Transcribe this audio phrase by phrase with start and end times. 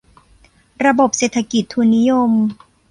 [0.85, 2.31] ระบบเศรษฐกิจทุนนิยม